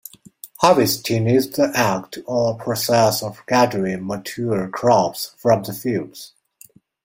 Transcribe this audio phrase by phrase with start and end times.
[0.61, 6.33] Harvesting is the act or process of gathering mature crops from the fields.